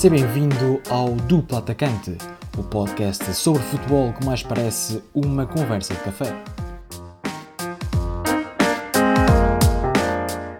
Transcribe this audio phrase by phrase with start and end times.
[0.00, 2.16] Seja bem-vindo ao Duplo Atacante,
[2.58, 6.24] o podcast sobre futebol que mais parece uma conversa de café.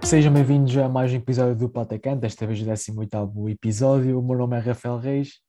[0.04, 4.20] Sejam bem-vindos a mais um episódio do Duplo Atacante, desta vez o 18 episódio.
[4.20, 5.40] O meu nome é Rafael Reis.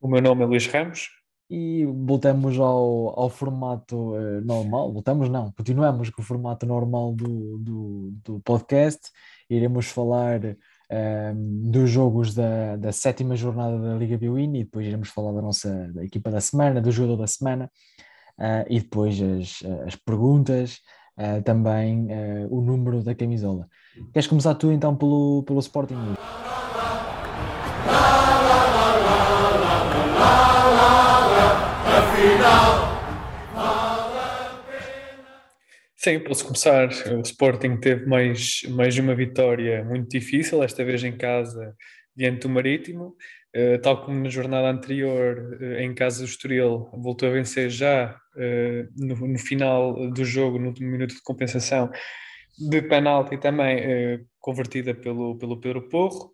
[0.00, 1.08] O meu nome é Luís Ramos.
[1.48, 7.58] E voltamos ao, ao formato uh, normal, voltamos não, continuamos com o formato normal do,
[7.58, 9.08] do, do podcast.
[9.48, 10.40] Iremos falar
[10.90, 15.42] um, dos jogos da, da sétima jornada da Liga Biwin e depois iremos falar da
[15.42, 17.70] nossa da equipa da semana, do jogador da semana
[18.38, 20.80] uh, e depois as, as perguntas,
[21.16, 23.68] uh, também uh, o número da camisola.
[24.12, 26.14] Queres começar tu então pelo, pelo Sporting?
[31.86, 32.89] Afinal
[36.02, 36.88] Sim, posso começar.
[37.14, 41.76] O Sporting teve mais, mais uma vitória muito difícil, esta vez em casa,
[42.16, 43.14] diante do Marítimo.
[43.54, 48.18] Uh, tal como na jornada anterior, uh, em casa do Estoril, voltou a vencer já
[48.34, 51.90] uh, no, no, final do jogo, no minuto de compensação,
[52.70, 56.32] de penalti também, convertida pelo, pelo Pedro Porro.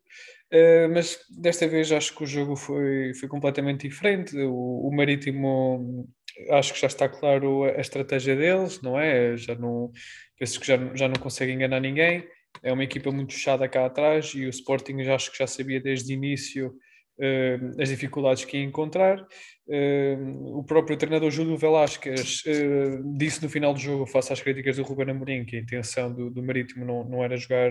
[0.92, 4.36] mas desta vez acho que o jogo foi, foi completamente diferente.
[4.38, 6.08] O, o Marítimo
[6.50, 9.36] acho que já está claro a estratégia deles, não é?
[9.36, 9.90] Já não,
[10.38, 12.26] penso que já, já não consegue enganar ninguém.
[12.62, 15.80] É uma equipa muito fechada cá atrás e o Sporting já acho que já sabia
[15.80, 16.74] desde o início
[17.18, 19.26] uh, as dificuldades que ia encontrar.
[19.68, 24.76] Uh, o próprio treinador Júlio Velasquez uh, disse no final do jogo, face às críticas
[24.76, 27.70] do Ruben Amorim, que a intenção do, do Marítimo não, não era jogar,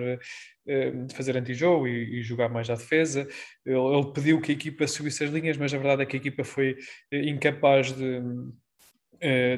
[0.67, 3.27] de fazer antijogo e, e jogar mais à defesa.
[3.65, 6.19] Ele, ele, pediu que a equipa subisse as linhas, mas a verdade é que a
[6.19, 6.75] equipa foi
[7.11, 8.21] incapaz de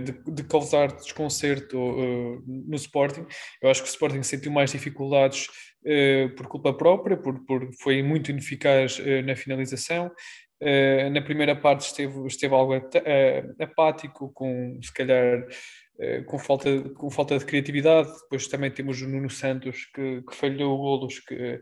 [0.03, 3.25] de, de, causar desconcerto uh, no Sporting.
[3.61, 5.47] Eu acho que o Sporting sentiu mais dificuldades
[5.83, 10.11] uh, por culpa própria, por, por foi muito ineficaz uh, na finalização.
[11.11, 12.73] na primeira parte esteve, esteve algo
[13.59, 15.45] apático, com se calhar
[16.25, 18.09] com, falta, com falta de criatividade.
[18.23, 21.61] Depois também temos o Nuno Santos que, que falhou golos que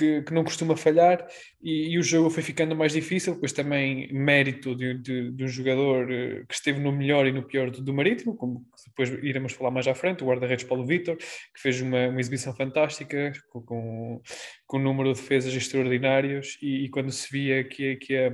[0.00, 1.26] que, que não costuma falhar
[1.62, 5.48] e, e, o jogo foi ficando mais difícil, depois também mérito de, de, de um
[5.48, 9.52] jogador eh, que esteve no melhor e no pior do, do Marítimo, como depois iremos
[9.52, 13.60] falar mais à frente, o guarda-redes Paulo Vitor, que fez uma, uma exibição fantástica, com,
[13.60, 14.22] com,
[14.66, 18.32] com, um número de defesas extraordinários e, e quando se via que, que a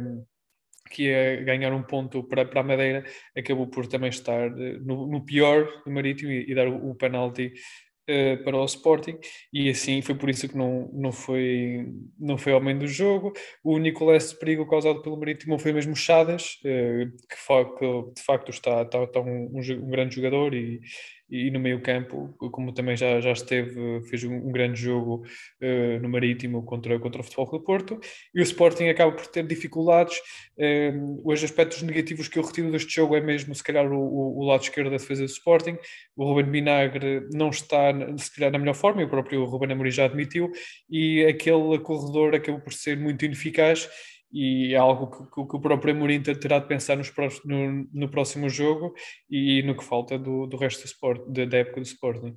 [0.88, 3.04] que ia ganhar um ponto para, para a Madeira,
[3.36, 6.94] acabou por também estar eh, no, no pior do Marítimo e, e dar o, o
[6.94, 7.52] penalti
[8.08, 9.18] uh, para o Sporting
[9.52, 11.86] e assim foi por isso que não, não, foi,
[12.18, 13.32] não foi homem do jogo.
[13.62, 18.22] O único lance de perigo causado pelo Marítimo foi mesmo Chadas, uh, que, que, de
[18.22, 20.80] facto está, está, está um, um, grande jogador e,
[21.28, 25.24] e no meio campo, como também já, já esteve, fez um, um grande jogo
[25.60, 28.00] uh, no Marítimo contra, contra o Futebol do Porto,
[28.34, 30.16] e o Sporting acaba por ter dificuldades.
[30.56, 34.44] Uh, os aspectos negativos que eu retiro deste jogo é mesmo, se calhar, o, o,
[34.44, 35.76] lado esquerdo da defesa do Sporting.
[36.16, 39.90] O Ruben Vinagre não está, se calhar, na melhor forma, e o próprio Ruben Amorim
[39.90, 40.50] já admitiu,
[40.88, 43.88] e aquele corredor acabou por ser muito ineficaz
[44.32, 48.10] e é algo que, que, o próprio Amorim terá de pensar nos próximos, no, no,
[48.10, 48.92] próximo jogo
[49.30, 52.36] e no que falta do, do resto do sport, da, época do Sporting.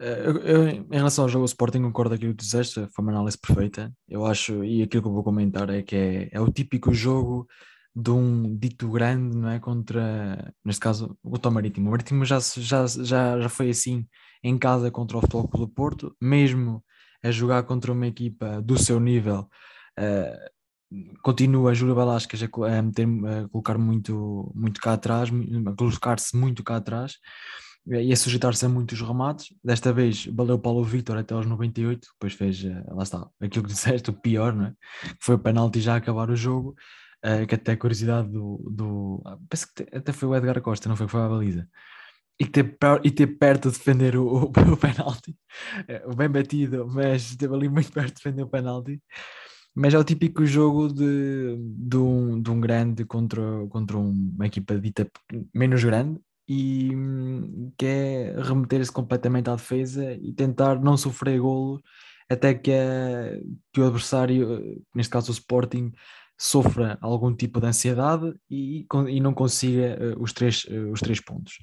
[0.00, 3.12] Eh, eu, eu, em relação ao jogo do Sporting, concordo aquilo que disseste, foi uma
[3.12, 3.92] análise perfeita.
[4.08, 7.46] Eu acho, e aquilo que eu vou comentar é que é, é o típico jogo
[7.94, 9.60] de um dito grande, não é?
[9.60, 11.88] Contra, neste caso, o Tom Marítimo.
[11.88, 14.06] O Marítimo já, já, já, já foi assim
[14.42, 16.82] em casa contra o Futebol Clube do Porto, mesmo
[17.22, 19.48] a jogar contra uma equipa do seu nível.
[19.98, 20.50] Uh,
[21.22, 26.62] continua Júlio Velasquez a, a, meter, a colocar muito, muito cá atrás, a colocar-se muito
[26.62, 27.16] cá atrás
[27.86, 29.54] e a sujeitar-se a muitos remates.
[29.62, 33.72] Desta vez valeu Paulo Vitor até aos 98, depois fez, eh, lá está, aquilo que
[33.72, 34.74] disseste, o pior, não é?
[35.20, 36.76] foi o penalti já a acabar o jogo,
[37.24, 40.88] uh, que até a curiosidade do, do ah, penso que até foi o Edgar Costa,
[40.88, 41.68] não foi que foi a baliza.
[42.38, 45.36] E ter, e ter perto de defender o, o, o penalti,
[45.88, 49.00] eh, bem batido, mas esteve ali muito perto de defender o penalti
[49.74, 54.78] mas é o típico jogo de, de, um, de um grande contra, contra uma equipa
[54.78, 55.10] dita
[55.54, 61.80] menos grande e hum, que é remeter-se completamente à defesa e tentar não sofrer golos
[62.28, 63.38] até que, a,
[63.72, 65.92] que o adversário, neste caso o Sporting,
[66.38, 71.20] sofra algum tipo de ansiedade e, e não consiga uh, os, três, uh, os três
[71.20, 71.58] pontos.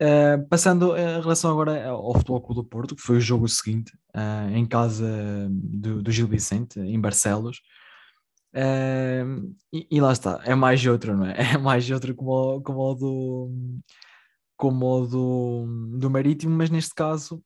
[0.00, 3.96] Uh, passando em relação agora ao Futebol Clube do Porto, que foi o jogo seguinte,
[4.14, 5.08] uh, em casa
[5.50, 7.62] do, do, Gil Vicente, em Barcelos,
[8.54, 11.34] uh, e, e, lá está, é mais outro, não é?
[11.54, 13.50] É mais outro como como o, do,
[14.56, 17.42] como o do, do Marítimo, mas neste caso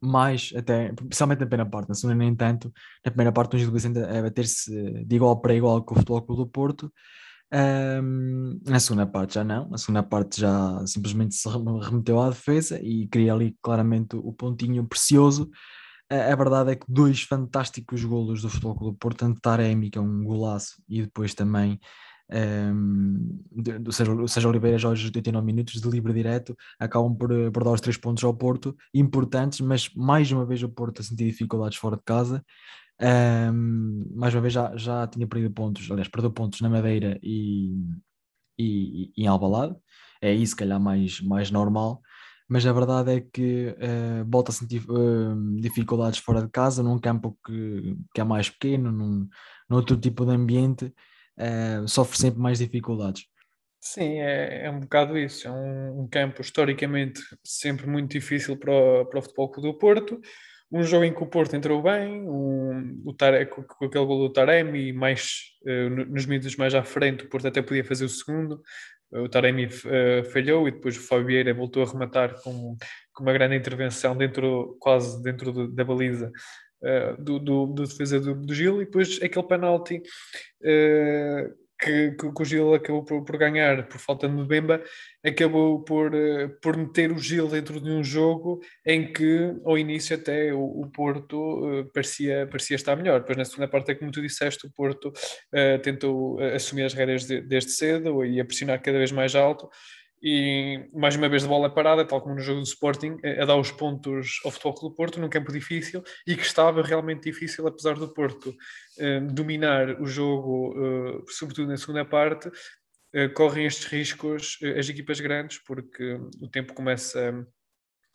[0.00, 2.72] mais, até, especialmente na primeira parte, na segunda nem tanto,
[3.04, 6.22] na primeira parte o Gil Vicente é bater-se de igual para igual com o Futebol
[6.22, 6.92] Clube do Porto,
[7.52, 12.80] um, na segunda parte já não, na segunda parte já simplesmente se remeteu à defesa
[12.82, 15.50] e queria ali claramente o pontinho precioso.
[16.10, 19.90] A, a verdade é que dois fantásticos golos do Futebol Clube do Porto, tanto Taremi,
[19.90, 21.78] que é um golaço, e depois também
[22.32, 23.40] um,
[23.80, 27.80] do Sérgio Oliveira já aos 89 minutos de livre direto acabam por, por dar os
[27.80, 31.96] três pontos ao Porto, importantes, mas mais uma vez o Porto a sentir dificuldades fora
[31.96, 32.44] de casa.
[33.00, 37.74] Um, mais uma vez já, já tinha perdido pontos, aliás, perdeu pontos na Madeira e,
[38.58, 39.76] e, e em Albalade,
[40.20, 42.00] é isso, se calhar, mais, mais normal.
[42.48, 46.98] Mas a verdade é que uh, volta a sentir uh, dificuldades fora de casa, num
[46.98, 49.28] campo que, que é mais pequeno, num,
[49.68, 50.84] num outro tipo de ambiente,
[51.38, 53.24] uh, sofre sempre mais dificuldades.
[53.80, 55.46] Sim, é, é um bocado isso.
[55.46, 59.78] É um, um, campo historicamente sempre muito difícil para o, para o Futebol Clube do
[59.78, 60.20] Porto.
[60.70, 64.26] Um jogo em que o Porto entrou bem, um, o Tare, com, com, aquele gol
[64.26, 68.08] do Taremi, mais, uh, nos minutos mais à frente, o Porto até podia fazer o
[68.08, 68.60] segundo.
[69.12, 72.76] O Taremi uh, falhou e depois o Fabieira voltou a rematar com,
[73.14, 76.32] com uma grande intervenção dentro, quase dentro da baliza
[77.18, 80.02] do, do, do, defesa do, do, Gil, e depois aquele penalti
[81.78, 84.82] que, que, que, o Gil acabou por, por, ganhar por falta de Mbemba,
[85.24, 90.16] acabou por, uh, por meter o Gil dentro de um jogo em que ao início
[90.16, 93.20] até o, o Porto parecia, parecia estar melhor.
[93.20, 95.12] Depois na segunda parte, é como tu disseste, o Porto
[95.82, 99.68] tentou assumir as rédeas de, desde cedo e a pressionar cada vez mais alto
[100.28, 103.54] e mais uma vez de bola parada, tal como no jogo do Sporting, a dar
[103.54, 107.64] os pontos ao Futebol Clube do Porto num campo difícil e que estava realmente difícil,
[107.64, 108.52] apesar do Porto
[108.98, 112.50] eh, dominar o jogo, eh, sobretudo na segunda parte,
[113.14, 117.46] eh, correm estes riscos as equipas grandes, porque o tempo começa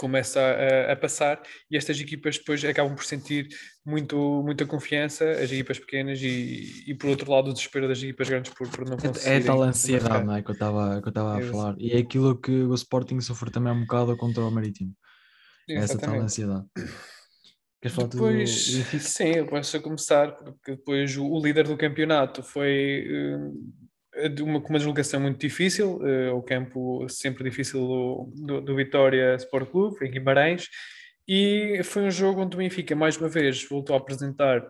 [0.01, 1.39] começa a, a, passar
[1.69, 3.48] e estas equipas depois acabam por sentir
[3.86, 8.27] muito, muita confiança, as equipas pequenas e, e por outro lado o desespero das equipas
[8.27, 9.30] grandes por, por não conseguir.
[9.30, 12.00] É, tal ansiedade não é, que eu estava que eu estava a falar e é
[12.00, 14.95] aquilo que o Sporting sofreu também um bocado contra o Marítimo.
[15.69, 16.65] É essa tal ansiedade.
[17.80, 19.00] Queres falar depois, do...
[19.00, 23.90] sim, eu posso começar porque depois o, o líder do campeonato foi uh,
[24.33, 28.75] de uma, com uma deslocação muito difícil, uh, o campo sempre difícil do, do, do,
[28.75, 30.67] Vitória Sport Clube, em Guimarães,
[31.27, 34.61] e foi um jogo onde o Benfica, mais uma vez, voltou a apresentar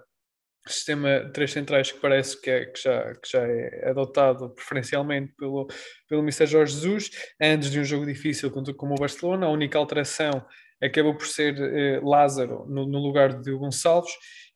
[0.67, 5.67] sistema três centrais que parece que, é, que, já, que já é adotado preferencialmente pelo,
[6.07, 6.45] pelo Mr.
[6.45, 7.09] Jorge Jesus,
[7.41, 10.45] antes de um jogo difícil contra, como o Barcelona, a única alteração
[10.79, 14.11] acabou por ser uh, Lázaro no, no lugar de Gonçalves,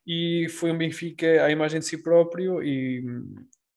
[0.05, 3.03] e foi um Benfica à imagem de si próprio e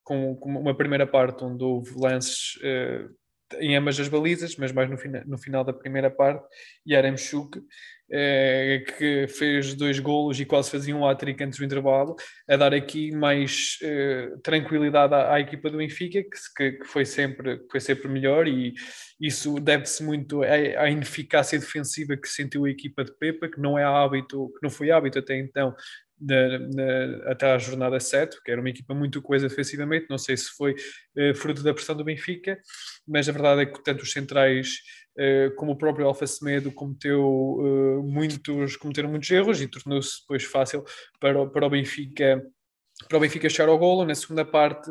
[0.08, 3.14] com, com uma primeira parte onde houve lances uh,
[3.60, 6.46] em ambas as balizas, mas mais no, fina, no final da primeira parte,
[6.88, 12.16] Yaremchuk, uh, que fez dois golos e quase fazia um hat antes do intervalo,
[12.48, 16.22] a dar aqui mais uh, tranquilidade à, à, equipa do Benfica,
[16.56, 18.72] que, que, foi, sempre, foi sempre melhor e
[19.20, 23.78] isso deve-se muito à, à, ineficácia defensiva que sentiu a equipa de Pepa, que não
[23.78, 25.74] é hábito, que não foi hábito até então
[26.20, 30.36] na, na, até à jornada 7, que era uma equipa muito coesa defensivamente, não sei
[30.36, 32.58] se foi uh, fruto da pressão do Benfica,
[33.06, 34.78] mas a verdade é que tanto os centrais
[35.16, 40.44] uh, como o próprio Alfa Semedo cometeu, uh, muitos, cometeram muitos erros e tornou-se depois
[40.44, 40.84] fácil
[41.20, 42.42] para, para o Benfica
[43.06, 44.90] para o Benfica chegar ao golo, na segunda parte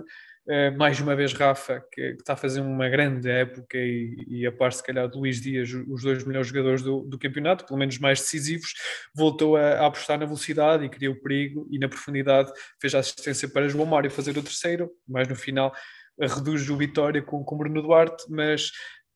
[0.78, 4.52] mais uma vez Rafa, que, que, está a fazer uma grande época e, e a
[4.52, 8.00] par se calhar de Luís Dias, os dois melhores jogadores do, do campeonato, pelo menos
[8.00, 8.74] mais decisivos,
[9.14, 13.50] voltou a, a, apostar na velocidade e criou perigo e na profundidade fez a assistência
[13.50, 15.74] para João Mário fazer o terceiro, mas no final
[16.20, 18.72] reduz o Vitória com, com Bruno Duarte, mas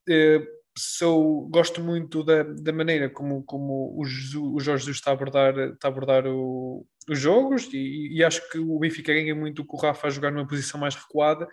[0.09, 5.11] uh, sou, gosto muito da, da maneira como, como o, Jesus, o Jorge Jesus está
[5.11, 9.35] a abordar, está a abordar o, os jogos e, e, acho que o Benfica ganha
[9.35, 11.47] muito com o Rafa a jogar numa posição mais recuada,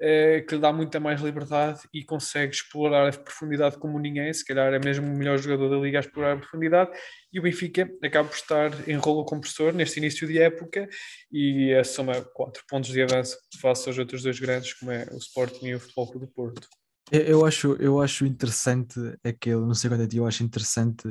[0.00, 4.44] eh, que lhe dá muita mais liberdade e consegue explorar a profundidade como ninguém, se
[4.44, 6.90] calhar é mesmo o melhor jogador da liga a explorar a profundidade
[7.32, 10.88] e o Benfica acaba por estar em rolo compressor neste início de época
[11.30, 15.18] e a soma quatro pontos de avanço face aos outros dois grandes como é o
[15.18, 16.81] Sporting e o Futebol Clube do Porto.
[17.10, 21.08] Eu acho, eu acho interessante aquele, não sei quanto é eu acho interessante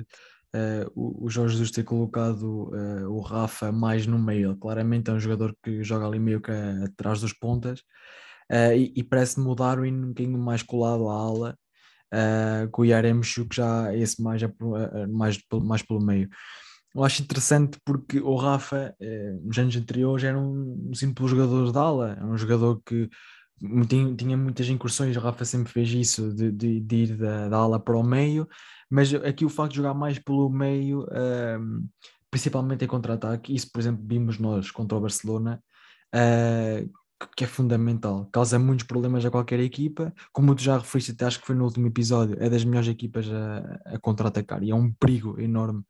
[0.55, 4.55] uh, o, o, Jorge Jesus ter colocado uh, o Rafa mais no meio.
[4.57, 7.81] Claramente é um jogador que joga ali meio que atrás dos pontas
[8.51, 11.57] uh, e, e, parece mudar o um bocadinho mais colado à ala,
[12.71, 14.41] com o Yaremchu que já é esse mais,
[15.09, 16.29] mais, mais pelo meio.
[16.93, 18.93] Eu acho interessante porque o Rafa,
[19.41, 23.09] nos anos anteriores, era um simples jogador de ala, é um jogador que
[23.87, 27.57] tinha, tinha muitas incursões, o Rafa sempre fez isso, de, de, de ir da, da,
[27.57, 28.47] ala para o meio,
[28.89, 31.05] mas aqui o facto de jogar mais pelo meio,
[31.59, 31.87] um,
[32.29, 35.61] principalmente em contra-ataque, isso por exemplo vimos nós contra o Barcelona,
[36.15, 36.91] uh,
[37.35, 41.45] que é fundamental, causa muitos problemas a qualquer equipa, como tu já referiste, acho que
[41.45, 45.39] foi no último episódio, é das melhores equipas a, a contra-atacar, e é um perigo
[45.39, 45.81] enorme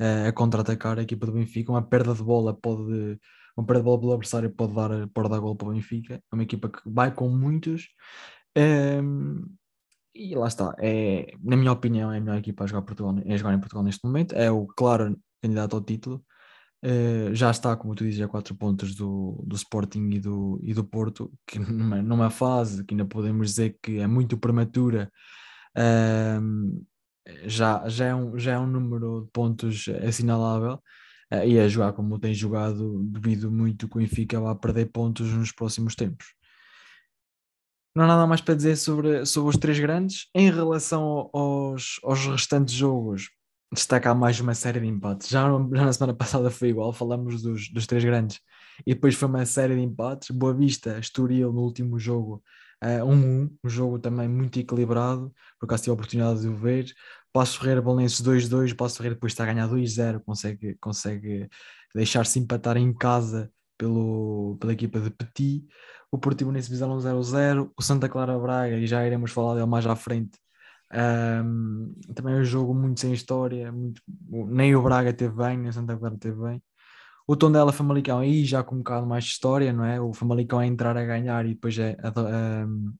[0.00, 3.20] uh, a contra-atacar a equipa do Benfica, uma perda de bola pode
[3.60, 6.14] uma perda de bola pelo adversário pode dar, pode dar gol para o Benfica.
[6.14, 7.88] É uma equipa que vai com muitos.
[8.56, 9.44] Um,
[10.14, 10.74] e lá está.
[10.78, 13.84] É, na minha opinião, é a melhor equipa a jogar, Portugal, a jogar em Portugal
[13.84, 14.34] neste momento.
[14.34, 16.24] É o claro candidato ao título.
[16.82, 20.72] Uh, já está, como tu dizes, a quatro pontos do, do Sporting e do, e
[20.72, 25.12] do Porto, que numa, numa fase que ainda podemos dizer que é muito prematura,
[25.76, 26.86] uh,
[27.44, 30.82] já, já, é um, já é um número de pontos assinalável
[31.32, 35.32] uh, e a jogar como tem jogado, devido muito que o Benfica vá perder pontos
[35.32, 36.26] nos próximos tempos.
[37.94, 40.28] Não há nada mais para dizer sobre, sobre os três grandes.
[40.34, 43.28] Em relação aos, aos restantes jogos,
[43.72, 45.28] destacar mais uma série de empates.
[45.28, 48.40] Já, já na semana passada foi igual, falamos dos, dos três grandes
[48.86, 50.30] e depois foi uma série de empates.
[50.30, 52.42] Boa Vista, Estoril no último jogo,
[52.82, 56.56] 1-1, uh, um, um jogo também muito equilibrado, por acaso tive a oportunidade de o
[56.56, 56.92] ver.
[57.32, 61.48] Passo Ferreira Balenços 2-2, Passo Ferreira depois está a ganhar 2-0, consegue, consegue
[61.94, 65.66] deixar-se empatar em casa pelo, pela equipa de Petit.
[66.10, 69.94] O Portimonense Vizela 0-0, o Santa Clara Braga, e já iremos falar dele mais à
[69.94, 70.38] frente.
[70.92, 75.68] Um, também é um jogo muito sem história, muito, nem o Braga teve bem, nem
[75.68, 76.60] o Santa Clara teve bem.
[77.28, 80.00] O Tondela Famalicão aí já com um bocado mais de história, não é?
[80.00, 81.96] O Famalicão é entrar a ganhar e depois é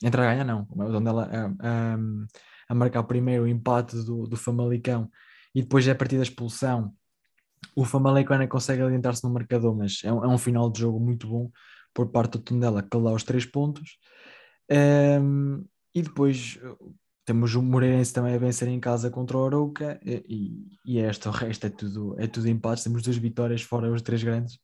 [0.00, 0.68] entrar a ganhar, não.
[0.70, 1.96] O Tondela é,
[2.70, 5.10] a marcar primeiro o empate do, do Famalicão
[5.52, 6.94] e depois é a partir da expulsão
[7.74, 11.00] o Famalicão ainda consegue adiantar-se no marcador, mas é um, é um, final de jogo
[11.00, 11.50] muito bom
[11.92, 13.98] por parte do Tondela que dá os três pontos
[15.20, 20.00] um, e depois uh, temos o Moreirense também a vencer em casa contra o Arouca
[20.06, 24.00] e, e esta, o resto é tudo, é tudo empates, temos duas vitórias fora os
[24.00, 24.60] três grandes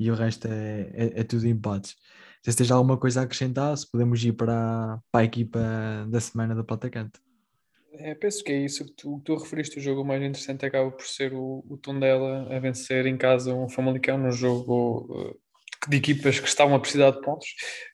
[0.00, 1.94] e o resto é, é, é tudo empates.
[2.42, 5.60] Se tens alguma coisa a acrescentar, se podemos ir para, para a equipa
[6.10, 7.18] da semana do Patacante.
[7.98, 9.78] É, penso que é isso que tu, tu referiste.
[9.78, 13.68] O jogo mais interessante acaba por ser o, o Tondela a vencer em casa um
[13.68, 15.38] Famalicão num jogo uh,
[15.88, 17.48] de equipas que estavam a precisar de pontos.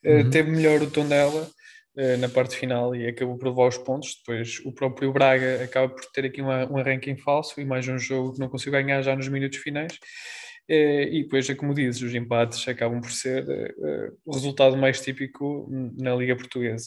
[0.05, 0.31] Uh, uhum.
[0.31, 1.51] Teve melhor o Tondela
[1.97, 4.17] uh, na parte final e acabou por levar os pontos.
[4.19, 7.99] Depois o próprio Braga acaba por ter aqui uma, um ranking falso e mais um
[7.99, 9.99] jogo que não conseguiu ganhar já nos minutos finais.
[10.73, 13.45] E depois, é como dizes, os empates acabam por ser
[14.25, 16.87] o resultado mais típico na Liga Portuguesa.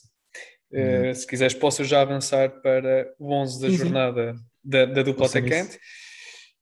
[0.74, 5.28] Uh, se quiseres, posso já avançar para o 11 da sim, jornada da, da dupla
[5.28, 5.80] atacante.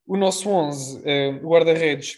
[0.05, 2.17] O nosso 11, uh, eh, guarda-redes,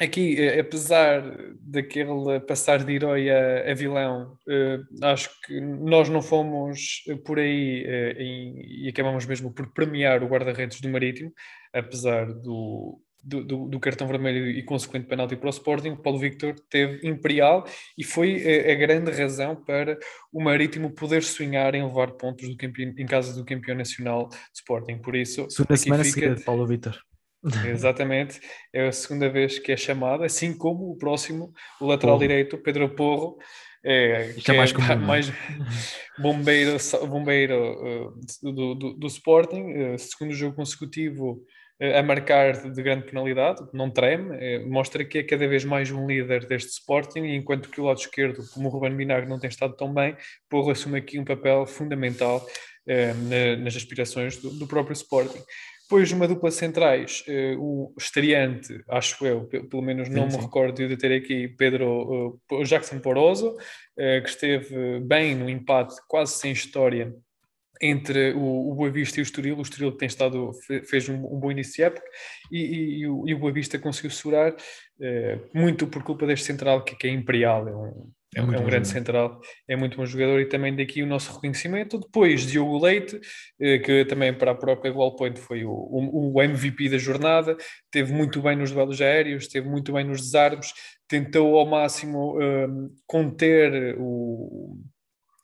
[0.00, 1.22] aqui, uh, apesar
[1.60, 4.38] daquele passar de herói a, a vilão,
[5.02, 7.84] acho que nós não fomos por aí
[8.16, 11.30] em, e acabamos mesmo por premiar o guarda-redes do Marítimo,
[11.74, 16.54] apesar do, do, do, do, cartão vermelho e consequente penalti para o Sporting, Paulo Victor
[16.70, 17.64] teve imperial
[17.96, 19.98] e foi a, eh, a, grande razão para
[20.32, 24.98] o Marítimo poder sonhar em levar pontos campeão, em casa do campeão nacional de Sporting.
[24.98, 26.20] Por isso, segunda semana fica...
[26.20, 26.98] seguida Paulo Victor.
[27.68, 28.40] Exatamente,
[28.72, 32.28] é a segunda vez que é chamado, assim como o próximo, o lateral Porro.
[32.28, 33.38] direito, Pedro Porro,
[33.84, 34.96] é, que é mais, comum, é?
[34.96, 35.32] mais
[36.18, 41.44] bombeiro, bombeiro uh, do, do, do, Sporting, uh, segundo jogo consecutivo
[41.80, 46.08] a marcar de grande penalidade, não treme, eh, mostra que é cada vez mais um
[46.08, 49.76] líder deste Sporting, enquanto que o lado esquerdo, como o Ruben Minagre não tem estado
[49.76, 50.16] tão bem,
[50.48, 52.44] Porro assume aqui um papel fundamental
[52.84, 53.12] eh,
[53.56, 55.40] nas aspirações do, do, próprio Sporting.
[55.84, 60.88] Depois, uma dupla centrais, eh, o estreante, acho eu, pelo menos não sim, me recordo
[60.88, 63.56] de ter aqui Pedro Jackson Poroso,
[63.96, 67.14] que esteve bem no empate, quase sem história
[67.80, 69.58] entre o, o Boa Vista e o Estoril.
[69.58, 70.50] O Estoril tem estado,
[70.84, 72.06] fez um, um bom início de época
[72.50, 74.54] e, e, e, o, e, o, Boa Vista conseguiu segurar,
[75.00, 77.68] eh, muito por culpa deste central que, que é imperial.
[77.68, 81.06] É um, é, é um grande central, é muito bom jogador e também daqui o
[81.06, 81.98] nosso reconhecimento.
[81.98, 83.18] Depois, Diogo Leite,
[83.58, 87.56] eh, que também para a própria Goal Point foi o, o, MVP da jornada,
[87.90, 90.72] teve muito bem nos duelos aéreos, teve muito bem nos desarmes,
[91.08, 94.67] tentou ao máximo um, eh, conter o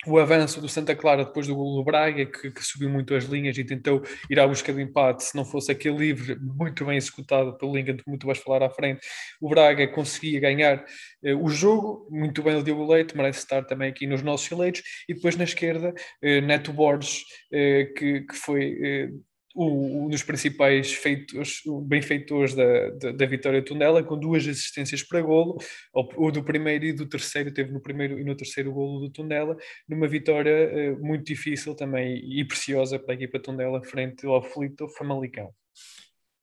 [0.07, 3.25] o avanço do Santa Clara depois do gol do Braga, que, que, subiu muito as
[3.25, 6.97] linhas e tentou ir à busca do empate, se não fosse aquele livre muito bem
[6.97, 9.07] executado pelo Lincoln, que muito vais falar à frente,
[9.41, 10.85] o Braga conseguia ganhar
[11.23, 14.83] eh, o jogo, muito bem o Diogo Leite, merece estar também aqui nos nossos eleitos,
[15.09, 19.11] e depois na esquerda, eh, Neto Borges, eh, que, que foi
[19.55, 25.23] um dos principais feitos, benfeitores da, da, da, vitória de Tondela, com duas assistências para
[25.23, 25.57] golo,
[25.95, 29.57] o, do primeiro e do terceiro, teve no primeiro e no terceiro golo do Tondela,
[29.89, 34.85] numa vitória uh, muito difícil também e preciosa para a equipa Tondela frente ao Filipe
[34.97, 35.53] Famalicão.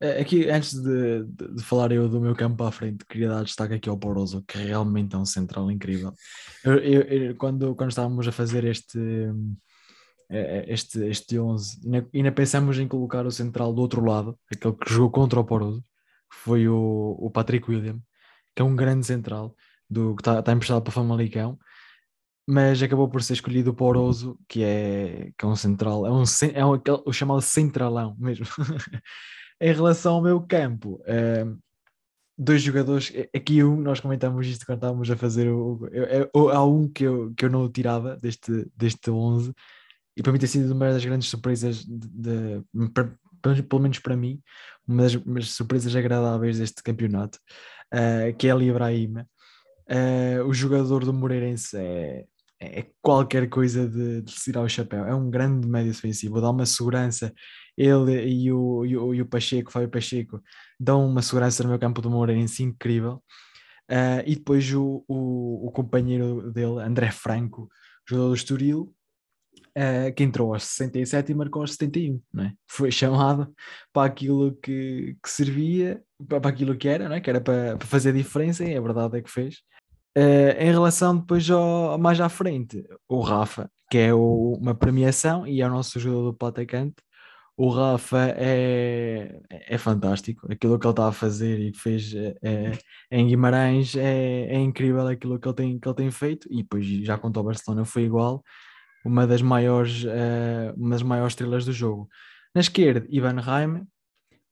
[0.00, 3.44] É, aqui, antes de, de, de, falar eu do meu campo a frente, queria dar
[3.44, 6.12] destaque aqui ao Poroso, que realmente é um central incrível.
[6.64, 9.32] Eu, eu, eu, quando, quando estávamos a fazer este, é, é,
[10.66, 11.80] este, este 11.
[11.84, 15.44] Ainda, ainda pensamos em colocar o central do outro lado, aquele que jogou contra o
[15.44, 15.84] Poroso,
[16.30, 18.00] foi o, o Patrick William,
[18.54, 19.54] que é um grande central,
[19.88, 21.58] do, que está tá emprestado para o Famalicão,
[22.46, 26.24] mas acabou por ser escolhido o Poroso, que é, que é um central, é, um,
[26.54, 28.46] é um, aquele, o chamado centralão mesmo.
[29.60, 31.46] em relação ao meu campo, é,
[32.36, 35.88] dois jogadores, aqui um, nós comentamos isto quando estávamos a fazer o,
[36.34, 39.54] o, há um que eu, que eu não tirava deste, deste 11,
[40.16, 42.62] e para mim tem sido uma das grandes surpresas, de, de,
[43.54, 44.40] de, pelo menos para mim,
[44.86, 47.38] uma das, uma das surpresas agradáveis deste campeonato,
[47.94, 49.26] uh, que é Ali Ibrahima.
[49.88, 52.24] Uh, o jogador do Moreirense é,
[52.60, 56.66] é qualquer coisa de, de tirar o chapéu, é um grande médio defensivo, dá uma
[56.66, 57.32] segurança.
[57.76, 60.42] Ele e o, e o, e o Pacheco, Fábio Pacheco,
[60.78, 63.22] dão uma segurança no meu campo do Moreirense incrível.
[63.90, 67.68] Uh, e depois o, o, o, companheiro dele, André Franco,
[68.08, 68.94] jogador do Estoril,
[69.76, 72.52] uh, que entrou aos 67 e marcou aos 71, não é?
[72.66, 73.52] Foi chamado
[73.92, 77.20] para aquilo que, que servia, para, aquilo que era, não é?
[77.20, 79.56] Que era para, para fazer diferença e a verdade é que fez.
[80.16, 85.46] Uh, em relação depois ao, mais à frente, o Rafa, que é o, uma premiação
[85.46, 86.96] e é o nosso jogador do atacante,
[87.56, 92.72] o Rafa é, é fantástico, aquilo que ele está a fazer e fez é,
[93.10, 96.84] em Guimarães é, é incrível aquilo que ele, tem, que ele tem feito e depois
[96.86, 98.42] já contra o Barcelona foi igual
[99.04, 102.08] uma das maiores, uh, uma das maiores estrelas do jogo.
[102.54, 103.84] Na esquerda, Ivan Raime.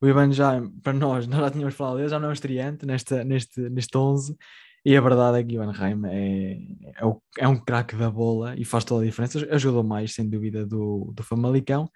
[0.01, 2.85] O Ivan já, para nós, nós já tínhamos falado dele, já não é um estreante
[2.85, 4.35] neste, neste, neste 11.
[4.83, 6.53] E a verdade é que Ivan Raime é,
[6.99, 9.39] é, é um craque da bola e faz toda a diferença.
[9.51, 11.89] Ajudou mais, sem dúvida, do, do Famalicão.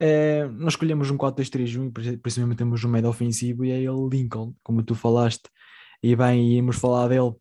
[0.00, 4.82] É, nós escolhemos um 4-2-3-1 e temos um médio ofensivo e é ele Lincoln, como
[4.82, 5.48] tu falaste.
[6.02, 7.32] E bem, íamos falar dele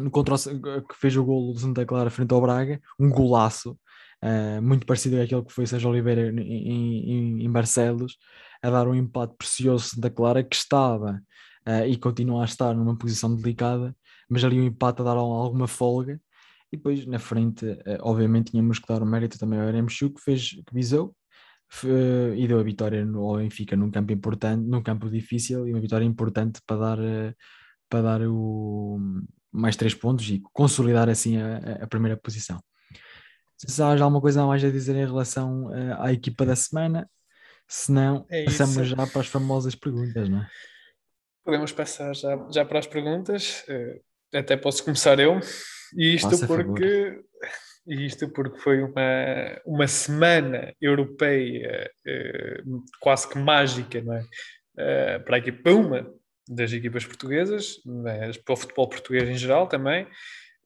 [0.00, 3.76] no contra que fez o golo do Santa Clara frente ao Braga, um golaço,
[4.22, 8.16] uh, muito parecido àquele que foi Sérgio Oliveira em, em, em, Barcelos,
[8.62, 11.22] a dar um empate precioso Santa Clara, que estava
[11.66, 13.94] uh, e continua a estar numa posição delicada,
[14.28, 16.20] mas ali um empate a dar alguma folga.
[16.70, 20.20] E depois na frente, uh, obviamente, tínhamos que dar o mérito também ao Eremchu, que
[20.20, 21.14] fez, que visou
[22.36, 26.04] e deu a vitória ao Benfica num campo importante, num campo difícil e uma vitória
[26.04, 26.98] importante para dar,
[27.88, 29.00] para dar o,
[29.50, 32.62] mais três pontos e consolidar assim a, a primeira posição.
[33.66, 37.08] Se há alguma coisa a mais a dizer em relação uh, à equipa da semana,
[37.68, 40.48] se não, é passamos já para as famosas perguntas, não é?
[41.44, 45.40] Podemos passar já, já para as perguntas, uh, até posso começar eu,
[45.96, 47.22] e isto porque
[47.86, 54.20] e isto porque foi uma, uma semana europeia uh, quase que mágica, não é?
[54.20, 56.06] Uh, para a equipa, uma
[56.48, 60.06] das equipas portuguesas, mas para o futebol português em geral também,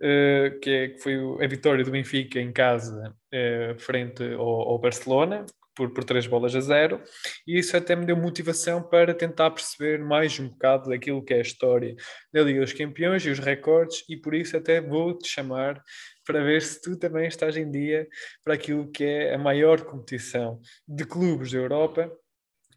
[0.02, 4.78] uh, que, é, que foi a vitória do Benfica em casa uh, frente ao, ao,
[4.78, 7.02] Barcelona, por, por três bolas a zero,
[7.46, 11.38] e isso até me deu motivação para tentar perceber mais um bocado daquilo que é
[11.38, 11.94] a história
[12.32, 15.82] da Liga dos Campeões e os recordes, e por isso até vou-te chamar
[16.24, 18.08] para ver se tu também estás em dia
[18.42, 22.10] para aquilo que é a maior competição de clubes da Europa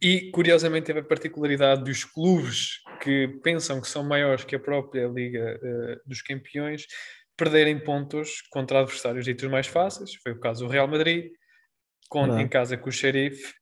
[0.01, 5.07] e, curiosamente, teve a particularidade dos clubes que pensam que são maiores que a própria
[5.07, 6.85] Liga uh, dos Campeões
[7.35, 10.15] perderem pontos contra adversários ditos mais fáceis.
[10.15, 11.31] Foi o caso do Real Madrid,
[12.09, 13.53] com, em casa com o Sheriff,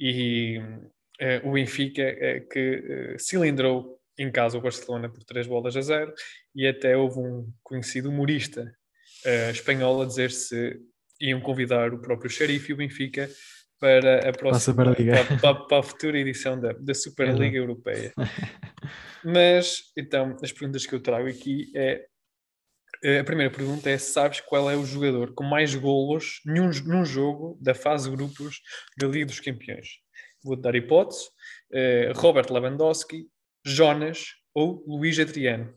[0.00, 0.58] e
[1.20, 6.12] uh, o Benfica, uh, que cilindrou em casa o Barcelona por 3 bolas a 0,
[6.54, 8.70] e até houve um conhecido humorista
[9.52, 10.80] espanhol a dizer se
[11.20, 13.30] iam convidar o próprio Sheriff e o Benfica
[13.82, 14.94] para a próxima para,
[15.40, 17.64] para, para, a futura edição da, da Superliga uhum.
[17.64, 18.12] Europeia.
[19.24, 22.06] Mas então as perguntas que eu trago aqui é
[23.02, 27.04] eh, a primeira pergunta é: sabes qual é o jogador com mais golos num, num
[27.04, 28.60] jogo da fase grupos
[28.96, 29.88] da Liga dos Campeões?
[30.44, 31.26] Vou-te dar hipótese:
[31.72, 33.26] uh, Robert Lewandowski,
[33.66, 35.74] Jonas ou Luís Adriano.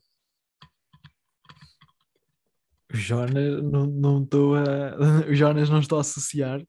[2.93, 4.63] Jonas, não estou a.
[5.33, 6.61] Jonas não estou a associar,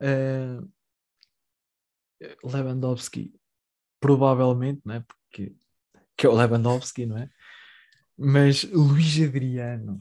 [0.00, 0.68] Uh,
[2.44, 3.34] Lewandowski,
[4.00, 5.00] provavelmente, não é?
[5.00, 5.54] Porque
[6.16, 7.30] que é o Lewandowski, não é?
[8.16, 9.98] Mas Luís Adriano,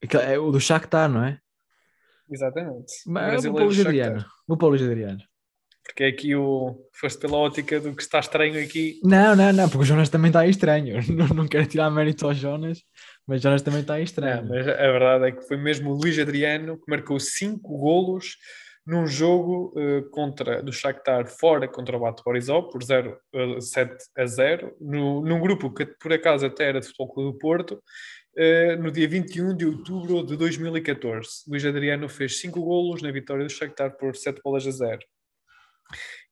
[0.00, 1.40] é o do Shakhtar, não é?
[2.30, 2.92] Exatamente.
[3.06, 4.24] Mas vou para o Luís Adriano.
[4.46, 5.22] Vou para o Luís Adriano.
[5.86, 6.76] Porque é aqui o.
[6.92, 9.00] Foste pela ótica do que está estranho aqui.
[9.04, 10.96] Não, não, não, porque o Jonas também está aí estranho.
[11.08, 12.82] Não, não quero tirar mérito ao Jonas,
[13.26, 14.42] mas o Jonas também está aí estranho.
[14.42, 18.36] Não, mas a verdade é que foi mesmo o Luís Adriano que marcou 5 golos
[18.86, 23.96] num jogo uh, contra, do Shakhtar fora contra o Bate Borisov por 0, uh, 7
[24.16, 27.82] a 0, no, num grupo que por acaso até era de Futebol Clube do Porto,
[28.38, 31.28] uh, no dia 21 de outubro de 2014.
[31.48, 35.00] Luís Adriano fez 5 golos na vitória do Shakhtar por 7 bolas a 0.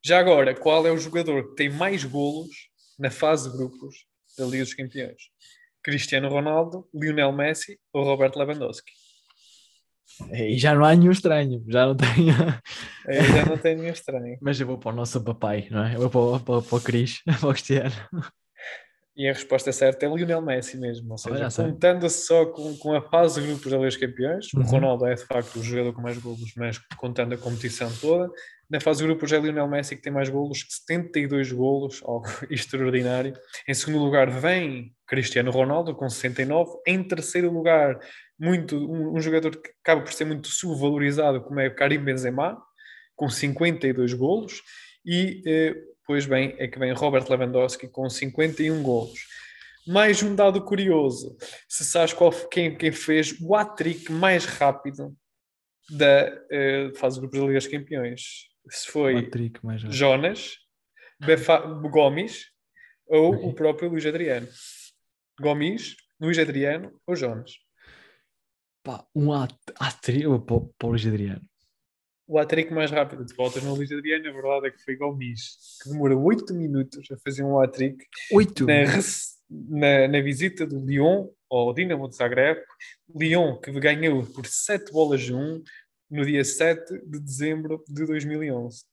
[0.03, 4.05] Já agora, qual é o jogador que tem mais golos na fase de grupos
[4.37, 5.21] da Liga dos Campeões?
[5.83, 8.91] Cristiano Ronaldo, Lionel Messi ou Roberto Lewandowski?
[10.31, 12.33] E já não há nenhum estranho, já não tenho.
[13.07, 14.37] Eu já não tenho nenhum estranho.
[14.41, 15.95] Mas eu vou para o nosso papai, não é?
[15.95, 17.95] Eu vou para, para, para o Cris, para o Cristiano.
[19.15, 23.01] E a resposta certa é Lionel Messi mesmo, ou seja, contando-se só com, com a
[23.01, 24.61] fase de grupos da Liga dos Campeões, uhum.
[24.61, 28.29] o Ronaldo é de facto o jogador com mais golos, mas contando a competição toda,
[28.69, 33.33] na fase de grupos é Lionel Messi que tem mais golos, 72 golos, algo extraordinário.
[33.67, 37.97] Em segundo lugar vem Cristiano Ronaldo com 69, em terceiro lugar
[38.37, 42.61] muito um, um jogador que acaba por ser muito subvalorizado como é o Karim Benzema,
[43.15, 44.61] com 52 golos,
[45.05, 45.75] e eh,
[46.05, 49.27] Pois bem, é que vem Robert Lewandowski com 51 golos.
[49.87, 51.35] Mais um dado curioso:
[51.67, 55.15] se sabes qual, quem, quem fez o hat-trick mais rápido
[55.89, 58.21] da uh, fase de grupos da Liga dos Campeões?
[58.69, 59.15] Se foi
[59.91, 60.57] Jonas,
[61.19, 62.51] Befa, Gomes
[63.07, 63.49] ou okay.
[63.49, 64.47] o próprio Luís Adriano.
[65.39, 67.53] Gomes, Luís Adriano ou Jonas?
[68.83, 71.47] Pá, um hat-trick para o Luís Adriano
[72.27, 75.57] o hat-trick mais rápido de voltas no Luís Adriano, a verdade é que foi Gomes,
[75.81, 77.97] que demora 8 minutos a fazer um hat-trick.
[78.31, 78.65] 8?
[78.65, 78.83] Na,
[79.49, 82.59] na, na, visita do Lyon ao Dinamo de Zagreb.
[83.13, 85.63] Lyon que ganhou por 7 bolas a 1
[86.09, 88.83] no dia 7 de dezembro de 2011.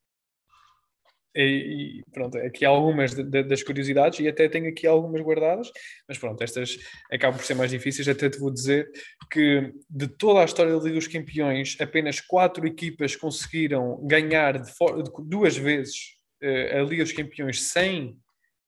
[1.34, 5.70] E, pronto, aqui há algumas de, de, das curiosidades e até tenho aqui algumas guardadas,
[6.06, 6.78] mas pronto, estas
[7.10, 8.06] acabam por ser mais difíceis.
[8.06, 8.90] Até te vou dizer
[9.30, 14.70] que de toda a história da Liga dos Campeões, apenas quatro equipas conseguiram ganhar de,
[15.24, 18.16] duas vezes uh, a Liga dos Campeões sem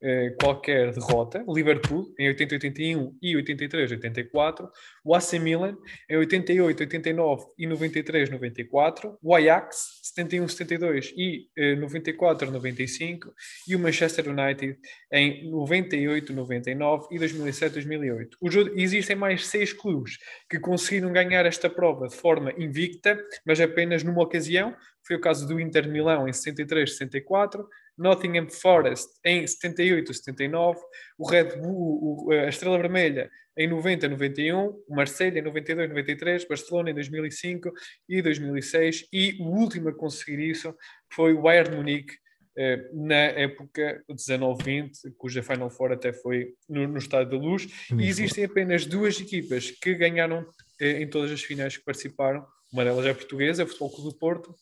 [0.06, 1.42] eh, qualquer derrota.
[1.48, 4.68] Liverpool em 80, 81 e 83, 84.
[5.02, 5.78] O AC Milan
[6.10, 9.18] em 88, 89 e 93, 94.
[9.22, 13.32] O Ajax 71, 72 e 94, eh, 95.
[13.66, 14.78] E o Manchester United
[15.10, 18.36] em 98, 99 e 2007, 2008.
[18.42, 20.18] O jogo, existem mais seis clubes
[20.50, 24.76] que conseguiram ganhar esta prova de forma invicta, mas apenas numa ocasião.
[25.06, 30.80] Foi o caso do Inter Milão em 63, 64, Nottingham Forest em 78, 79,
[31.18, 36.90] o Red Bull, a Estrela Vermelha em 90, 91, o Marseille em 92, 93, Barcelona
[36.90, 37.72] em 2005
[38.09, 40.74] e 2006 e o último a conseguir isso
[41.12, 42.14] foi o Bayern Munique
[42.57, 47.66] eh, na época 19-20, cuja Final Four até foi no, no Estádio da Luz,
[47.98, 50.46] e existem apenas duas equipas que ganharam
[50.80, 54.18] eh, em todas as finais que participaram, uma delas é portuguesa, o Futebol Clube do
[54.18, 54.54] Porto,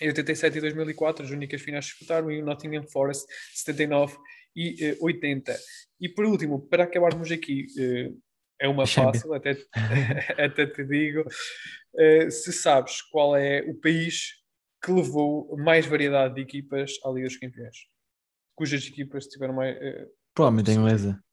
[0.00, 4.16] em 87 e 2004, as únicas finais que disputaram, e o Nottingham Forest, 79
[4.56, 5.56] e uh, 80.
[6.00, 8.20] E por último, para acabarmos aqui, uh,
[8.60, 9.56] é uma fácil, até,
[10.38, 14.34] até te digo, uh, se sabes qual é o país
[14.82, 17.76] que levou mais variedade de equipas à Liga dos Campeões,
[18.54, 19.76] cujas equipas tiveram mais.
[20.34, 21.24] Provavelmente a inglesa.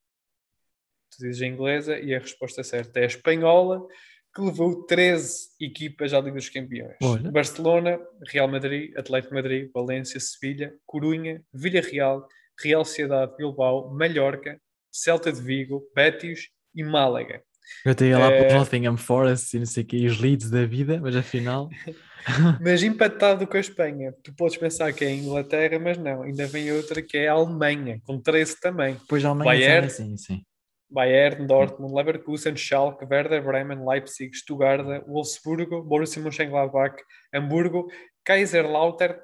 [1.12, 3.86] Tu dizes a inglesa e a resposta certa é a espanhola,
[4.34, 6.96] que levou 13 equipas à Liga dos Campeões.
[7.02, 7.32] Olha.
[7.32, 12.26] Barcelona, Real Madrid, Atlético Madrid, Valência, Sevilha, Corunha, Villarreal,
[12.60, 14.60] Real Sociedade Bilbao, Mallorca,
[14.92, 17.42] Celta de Vigo, Betis e Málaga.
[17.86, 18.44] Eu até ia lá é...
[18.44, 21.70] para o Nottingham Forest e não sei o que, os leads da vida, mas afinal...
[22.62, 24.14] mas empatado com a Espanha.
[24.24, 26.24] Tu podes pensar que é a Inglaterra, mas não.
[26.24, 28.98] Ainda vem outra que é a Alemanha, com 13 também.
[29.08, 30.44] Pois a Alemanha Bayern, sim, sim.
[30.92, 37.02] Bayern, Dortmund, Leverkusen, Schalke, Werder Bremen, Leipzig, Stuttgart, Wolfsburgo, Borussia Mönchengladbach,
[37.34, 37.90] Hamburgo,
[38.26, 39.18] Kaiserslautern,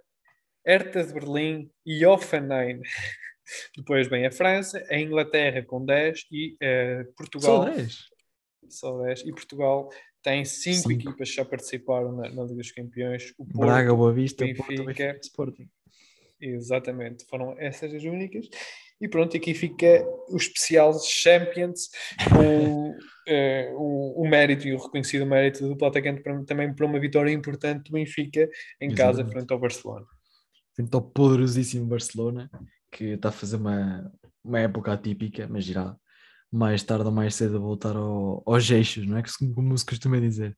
[0.66, 2.82] Hertha de Berlim e Hoffenheim.
[3.76, 7.64] Depois vem a França, a Inglaterra com 10 e uh, Portugal.
[7.64, 8.00] Só 10?
[8.70, 9.22] Só 10.
[9.22, 9.90] E Portugal
[10.22, 13.34] tem 5 equipas que já participaram na, na, Liga dos Campeões.
[13.38, 15.70] O Porto, Braga, Boa Vista, Benfica, Porto, Sporting.
[16.40, 18.48] Exatamente, foram essas as únicas.
[19.00, 21.90] E pronto, aqui fica o especial Champions
[22.34, 27.00] com uh, o, o, mérito e o reconhecido mérito do duplo atacante também para uma
[27.00, 28.50] vitória importante do Benfica
[28.82, 28.96] em Exatamente.
[28.96, 30.06] casa frente ao Barcelona.
[30.76, 32.50] Frente ao poderosíssimo Barcelona,
[32.92, 34.12] que está a fazer uma,
[34.44, 35.96] uma época atípica, mas irá
[36.52, 39.24] mais tarde ou mais cedo voltar ao, aos eixos, não é?
[39.54, 40.58] Como se costuma dizer.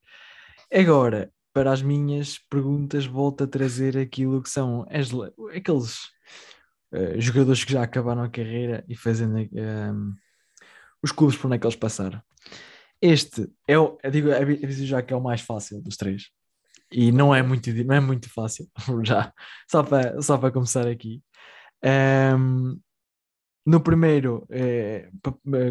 [0.72, 5.10] Agora, para as minhas perguntas, volto a trazer aquilo que são as,
[5.56, 6.00] aqueles
[6.94, 10.14] uh, jogadores que já acabaram a carreira e fazendo uh,
[11.02, 12.22] os clubes por onde é que eles passaram.
[13.02, 16.30] Este é o, eu digo, aviso já que é o mais fácil dos três.
[16.92, 18.68] E não é muito, não é muito fácil,
[19.04, 19.32] já,
[19.70, 21.22] só para, só para começar aqui.
[21.84, 22.80] Um,
[23.66, 25.12] no primeiro, eh,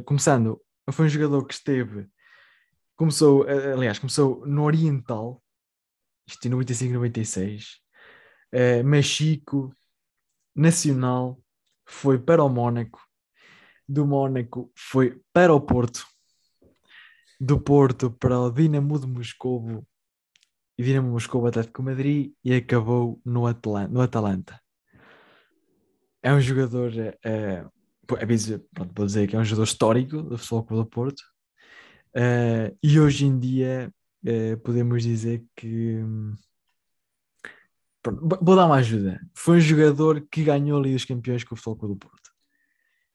[0.04, 2.06] começando, foi um jogador que esteve,
[2.94, 5.42] começou, aliás, começou no Oriental,
[6.28, 7.80] isto em 95, 96,
[8.54, 9.74] uh, Mexico,
[10.58, 11.40] Nacional,
[11.86, 13.00] foi para o Mónaco,
[13.88, 16.04] do Mónaco foi para o Porto,
[17.40, 19.86] do Porto para o Dinamo de Moscovo
[20.76, 24.60] e Dinamo Moscovo Atlético Madrid e acabou no, Atla no Atalanta.
[26.20, 30.82] É um jogador, uh, é, pronto, vou dizer que é um jogador histórico do Futebol
[30.82, 31.22] do Porto.
[32.16, 33.92] Uh, e hoje em dia
[34.24, 36.34] uh, podemos dizer que pronto,
[38.16, 39.20] vou dar uma ajuda.
[39.34, 42.30] Foi um jogador que ganhou ali os campeões com o Futebol do Porto.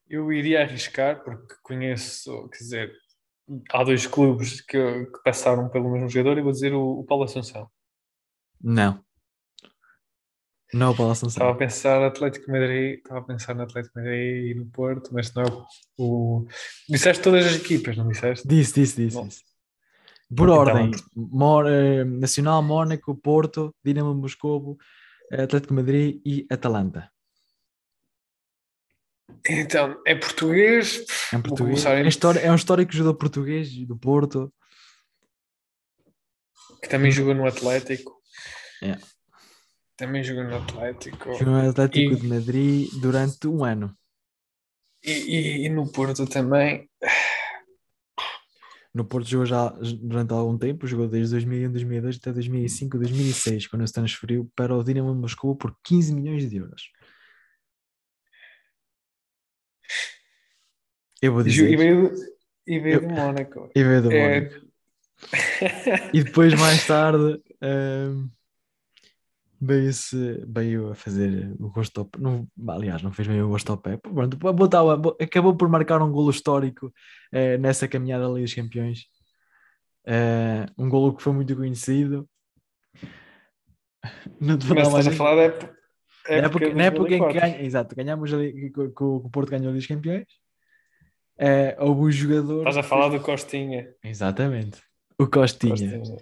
[0.09, 2.93] Eu iria arriscar porque conheço, quer dizer,
[3.71, 7.23] há dois clubes que, que passaram pelo mesmo jogador e vou dizer o, o Paulo
[7.23, 7.69] Assunção.
[8.61, 9.03] Não.
[10.73, 11.29] Não é o Paulo Assunção.
[11.29, 15.33] Estava a pensar Atlético Madrid, estava a pensar no Atlético Madrid e no Porto, mas
[15.33, 15.65] não é o,
[15.97, 16.47] o...
[16.89, 18.47] Disseste todas as equipas, não disseste?
[18.47, 19.23] Disse, disse, disse.
[19.23, 19.52] disse.
[20.29, 24.77] Por então, ordem, Mor eh, Nacional, Mónaco, Porto, Dinamo Moscovo,
[25.31, 27.11] Atlético Madrid e Atalanta.
[29.47, 31.05] Então, é português.
[31.33, 31.85] É, português.
[31.85, 34.53] É, história, é um histórico jogador português do Porto.
[36.81, 38.21] Que também jogou no Atlético.
[38.81, 38.97] É.
[39.97, 41.33] Também jogou no Atlético.
[41.33, 42.15] Jogou no Atlético e...
[42.15, 43.95] de Madrid durante um ano.
[45.03, 46.89] E, e, e, no Porto também.
[48.93, 49.69] No Porto jogou já
[50.01, 54.83] durante algum tempo, jogou desde 2001, 2002 até 2005, 2006, quando se transferiu para o
[54.83, 56.91] Dinamo Moscou por 15 milhões de euros.
[61.19, 61.71] Eu vou dizer.
[61.71, 62.11] E veio,
[62.67, 63.71] e veio do Mónaco.
[63.73, 64.41] E veio do é...
[64.41, 64.67] Mónaco.
[66.13, 68.29] e depois, mais tarde, um,
[69.65, 69.91] veio,
[70.47, 73.97] veio a fazer o gosto ao não Aliás, não fez bem o gosto ao pé.
[73.97, 74.81] Pronto, botar,
[75.21, 79.05] acabou por marcar um golo histórico uh, nessa caminhada ali dos campeões.
[80.05, 82.27] Uh, um golo que foi muito conhecido.
[84.39, 85.77] Não te Mas estás a falar da época,
[86.27, 89.87] época, na época em que ganha, exato, ganhamos ali, que, o Porto ganhou ali os
[89.87, 90.27] campeões
[91.37, 92.59] é, houve um jogador.
[92.59, 93.93] Estás a falar do Costinha.
[94.03, 94.81] Exatamente.
[95.17, 95.99] O Costinha.
[95.99, 96.17] Costinha.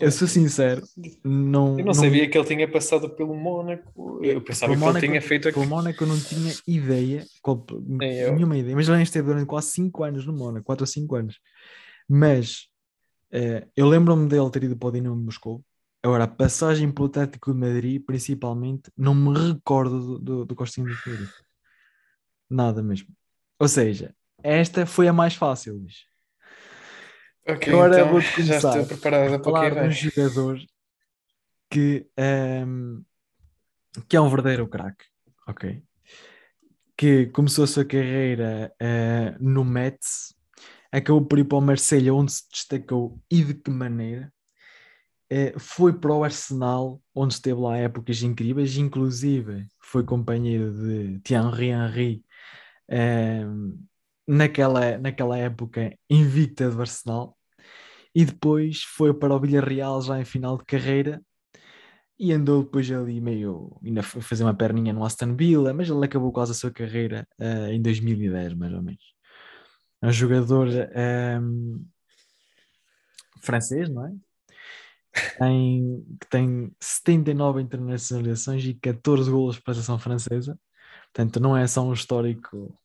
[0.00, 0.82] Eu sou sincero,
[1.24, 1.70] não.
[1.72, 4.20] Eu não, não, sabia que ele tinha passado pelo Mónaco.
[4.24, 5.58] Eu pensava que Mónaco, ele tinha feito aqui.
[5.58, 7.24] Pelo Mónaco eu não tinha ideia,
[8.34, 11.40] nenhuma ideia, mas ele esteve durante quase 5 anos no Mónaco, 4 ou 5 anos.
[12.08, 12.66] Mas
[13.32, 15.64] uh, eu lembro-me dele ter ido para o Dinamo de Moscou.
[16.02, 20.86] Agora, a passagem pelo Atlético de Madrid, principalmente, não me recordo do, do, do Costinha
[20.86, 21.28] de Madrid.
[22.50, 23.08] Nada mesmo.
[23.58, 26.04] Ou seja, esta foi a mais fácil, Luís.
[27.46, 30.58] Ok, Agora então, vou-te começar já estou preparada a falar de um jogador
[31.70, 33.02] que, um, ehm,
[34.08, 35.04] que é um verdadeiro craque,
[35.46, 35.82] ok?
[36.96, 40.34] Que começou a sua carreira uh, no Mets,
[40.90, 44.32] acabou por ir para o Marselha, onde se destacou e de que maneira.
[45.30, 51.68] Uh, foi para o Arsenal, onde esteve lá épocas incríveis, inclusive foi companheiro de Thierry
[51.68, 52.24] Henry
[52.88, 53.74] um, ehm,
[54.26, 57.36] naquela, naquela época invicta do Arsenal
[58.14, 61.22] e depois foi para o Villarreal já em final de carreira
[62.18, 66.04] e andou depois ali meio ainda foi fazer uma perninha no Aston Villa, mas ele
[66.04, 69.14] acabou quase a sua carreira uh, em 2010 mais ou menos.
[70.02, 71.84] É um jogador um, ehm,
[73.42, 74.12] francês, não é?
[75.38, 80.58] Tem, que tem 79 internacionalizações e 14 golos para a seleção francesa.
[81.12, 82.76] Portanto, não é só um histórico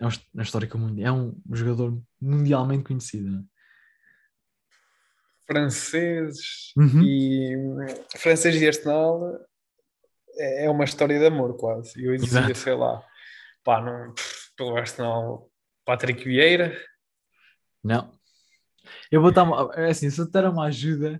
[0.00, 3.38] é um, é histórico mundial, é um jogador mundialmente conhecido.
[3.38, 3.42] É?
[5.46, 7.02] Franceses uhum.
[7.02, 7.56] e
[8.16, 9.40] francês e Arsenal
[10.36, 12.04] é, é uma história de amor quase.
[12.04, 12.54] Eu dizia, Exato.
[12.54, 13.02] sei lá,
[13.64, 14.14] pá, não,
[14.56, 15.50] pelo Arsenal,
[15.84, 16.78] Patrick Vieira.
[17.82, 18.16] Não.
[19.10, 21.18] Eu vou dar uma, é assim, se eu te der uma ajuda,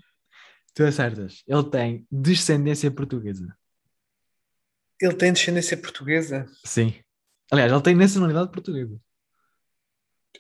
[0.75, 1.43] tu acertas.
[1.47, 3.57] Ele tem descendência portuguesa.
[5.01, 6.47] Ele tem descendência portuguesa?
[6.65, 6.95] Sim.
[7.51, 9.01] Aliás, ele tem nacionalidade portuguesa.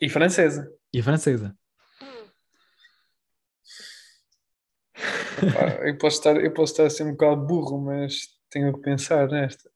[0.00, 0.70] E francesa.
[0.92, 1.56] E francesa.
[5.84, 9.26] eu, posso estar, eu posso estar a ser um bocado burro, mas tenho que pensar
[9.28, 9.68] nesta.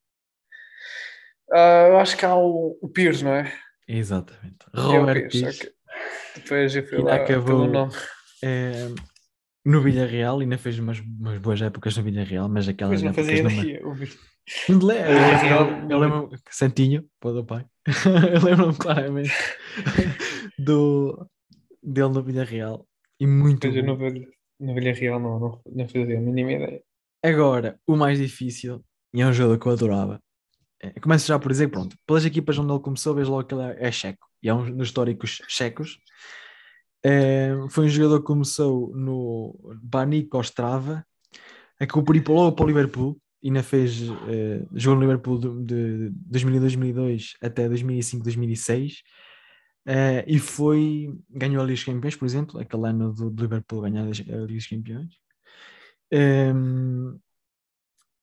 [1.51, 3.53] Uh, eu acho que há o, o Pires, não é?
[3.87, 4.66] Exatamente.
[4.75, 5.61] Robert é Pires.
[5.61, 5.73] Okay.
[6.37, 7.92] Depois eu fui lá acabou, pelo nome.
[8.42, 8.88] É,
[9.64, 13.27] no Villarreal, ainda fez umas, umas boas épocas no Villarreal, mas aquelas Mas não épocas
[13.27, 13.70] fazia te lembro.
[14.68, 17.64] Villarreal- Eu, eu lembro Santinho, pô do pai.
[17.87, 19.31] eu lembro-me claramente
[20.59, 21.29] do,
[21.83, 22.87] dele no Villarreal.
[23.20, 23.96] E muito Mas eu no,
[24.61, 26.83] no Villarreal não, não, não fazia a mínima ideia.
[27.22, 30.20] Agora, o mais difícil, e é um jogador que eu adorava.
[30.83, 33.62] É, começo já por dizer, pronto, pelas equipas onde ele começou, vejo logo que ele
[33.64, 34.27] é, é checo.
[34.42, 35.98] E é um dos históricos checos.
[37.05, 41.05] É, foi um jogador que começou no Banik Ostrava,
[42.07, 45.65] por ir para- logo para o Liverpool, e ainda fez, eh, jogou no Liverpool de,
[45.65, 49.03] de 2002-2002 até 2005-2006.
[49.87, 53.83] Eh, e foi, ganhou a Liga dos Campeões, por exemplo, aquele ano do, do Liverpool
[53.83, 55.15] ganhar a Liga dos Campeões.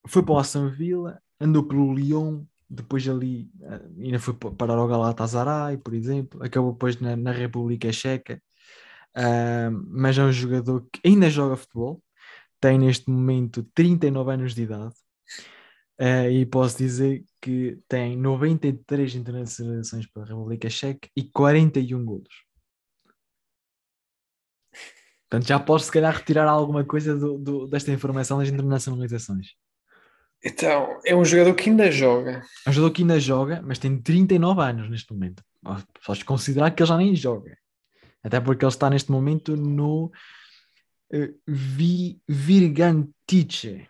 [0.08, 4.76] Foi para o Aston Villa, andou pelo Lyon, depois ali eh, ainda foi pa- parar
[4.78, 8.42] ao Galatasaray, por exemplo, acabou depois na, na República Checa,
[9.16, 12.02] Ahm, mas é um jogador que ainda joga futebol,
[12.60, 14.94] tem neste momento 39 anos de idade,
[15.98, 22.46] eh, e posso dizer que tem 93 internacionalizações pela República Checa e 41 golos.
[25.30, 29.50] Portanto, já posso se calhar retirar alguma coisa do- do- desta informação das internacionalizações.
[30.44, 32.42] Então, é um jogador que ainda joga.
[32.66, 35.44] É um jogador que ainda joga, mas tem 39 anos neste momento.
[36.06, 37.59] Podes considerar que ele já nem joga.
[38.24, 40.12] Até porque ele está neste momento no
[41.12, 43.88] eh, Vi, Virgantice.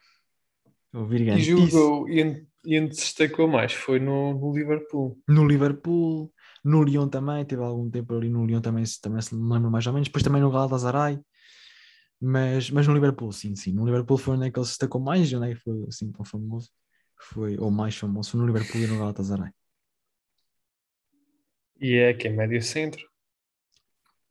[0.93, 1.51] O E Virgantice.
[1.71, 5.19] jogou e onde, e onde se destacou mais foi no, no Liverpool.
[5.27, 6.31] No Liverpool,
[6.63, 9.69] no Lyon também, teve algum tempo ali no Lyon também, se- também se me lembro
[9.71, 10.07] mais ou menos.
[10.07, 11.19] Depois também no Galatasaray.
[12.21, 13.71] Mas, mas no Liverpool, sim, sim.
[13.73, 15.85] No Liverpool foi onde é que ele se destacou mais e onde é que foi
[15.87, 16.69] assim tão famoso.
[17.21, 19.51] Foi, ou mais famoso, foi no Liverpool e no Galatasaray.
[21.79, 23.08] E é que é médio centro.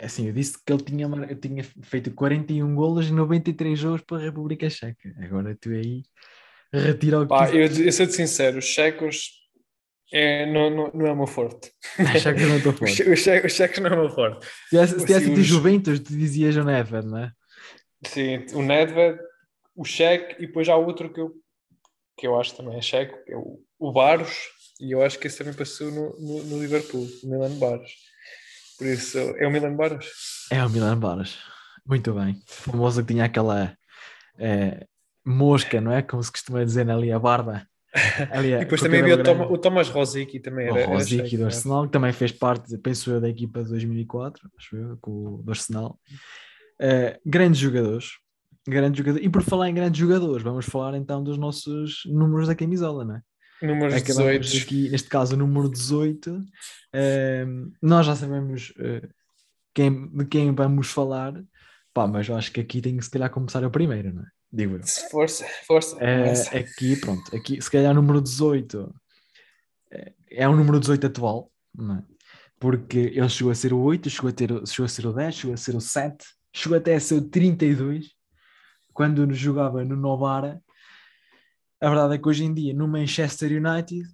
[0.00, 4.20] Assim, eu disse que ele tinha, tinha feito 41 golos e 93 jogos para a
[4.26, 5.12] República Checa.
[5.20, 6.02] Agora tu aí
[6.72, 9.32] retira o que Pá, eu, eu sou-te sincero, os checos
[10.12, 11.72] é, não, não, não é o meu forte.
[12.14, 12.96] Os checos não estão fortes.
[12.96, 14.46] che- os che- os checos não é o meu forte.
[14.46, 17.32] Se tivesse, se tivesse Assim, os- Juventus, tu dizias o Never, não é?
[18.06, 19.18] Sim, o Nedved,
[19.74, 21.32] o Cheque e depois há outro que eu,
[22.16, 24.48] que eu acho também é checo, que é o, o Baros,
[24.80, 27.92] e eu acho que esse também passou no, no, no Liverpool, o Milan Baros.
[28.78, 30.06] Por isso, é o Milan Baros.
[30.50, 31.36] É o Milan Baros.
[31.84, 32.40] Muito bem.
[32.48, 33.76] O famoso que tinha aquela
[34.38, 34.86] eh,
[35.26, 36.00] mosca, não é?
[36.02, 37.66] Como se costuma dizer ali, a barba.
[38.30, 39.42] Ali, E depois também havia o, grande.
[39.52, 41.46] o Thomas Rosicky também O era, era Rosicky checo, do não é?
[41.46, 45.42] Arsenal, que também fez parte, penso eu, da equipa de 2004, acho eu, com o
[45.42, 45.98] do Arsenal.
[46.80, 48.10] Eh, grandes jogadores.
[48.66, 49.26] Grandes jogadores.
[49.26, 53.16] E por falar em grandes jogadores, vamos falar então dos nossos números da camisola, não
[53.16, 53.22] é?
[53.60, 54.64] Números Acabamos 18.
[54.64, 56.44] aqui, neste caso, o número 18.
[56.92, 59.08] Ehm, nós já sabemos eh,
[59.74, 61.34] quem, de quem vamos falar,
[61.92, 64.26] pá, mas eu acho que aqui tem que se calhar começar o primeiro, não é?
[64.52, 64.86] Digo eu.
[65.10, 65.96] Força, força.
[65.96, 66.56] Começa.
[66.56, 68.94] aqui, pronto, aqui se calhar o número 18
[69.90, 72.02] eh, é o número 18 atual, não é?
[72.58, 75.34] Porque ele chegou a ser o 8, chegou a, ter, chegou a ser o 10,
[75.34, 78.08] chegou a ser o 7, chegou até a ser o 32,
[78.92, 80.60] quando jogava no Novara.
[81.80, 84.08] A verdade é que hoje em dia, no Manchester United,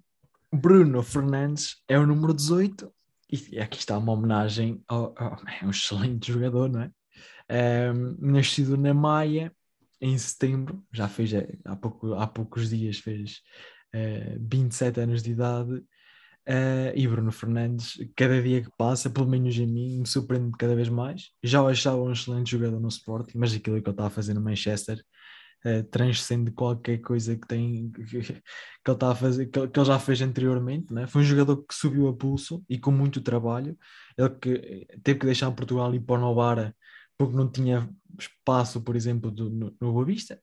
[0.53, 2.91] Bruno Fernandes é o número 18
[3.31, 6.91] e aqui está uma homenagem ao, ao- é um excelente jogador, não é?
[7.49, 9.51] Ehm, nascido na Maia
[10.01, 13.41] em setembro, já fez eh, há, pouco, há poucos dias, fez
[13.93, 15.83] eh, 27 anos de idade.
[16.47, 20.75] eh, e Bruno Fernandes, cada dia que passa, pelo menos em mim, me surpreende cada
[20.75, 21.31] vez mais.
[21.43, 24.33] Já o achava um excelente jogador no Sporting, mas aquilo que ele está a fazer
[24.35, 25.03] no Manchester
[25.65, 28.43] eh, transcende qualquer coisa que tem que, que ele
[28.87, 31.07] está a fazer, que, que ele já fez anteriormente, né?
[31.07, 33.75] Foi um jogador que subiu a pulso e com muito trabalho.
[34.15, 36.75] Ele que eh, teve que deixar Portugal e ir para o Novara
[37.17, 40.39] porque não tinha espaço, por exemplo, do, no, no Boa Vista.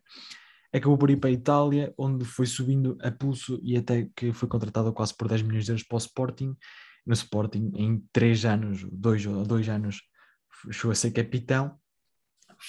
[0.72, 4.48] Acabou por ir para a Itália, onde foi subindo a pulso e até que foi
[4.48, 6.56] contratado quase por 10 milhões de euros para o Sporting.
[7.06, 10.02] No Sporting, em 3 anos, 2 ou 2 anos,
[10.72, 11.78] chegou a ser capitão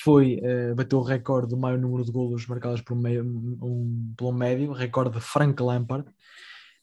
[0.03, 4.13] foi, eh, bateu o recorde do maior número de golos marcados por um, meio, um,
[4.17, 6.07] pelo médio, recorde de Frank Lampard.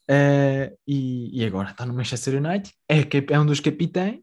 [0.08, 3.00] Eh, e, e agora está no Manchester United, é,
[3.34, 4.20] é um dos capitães.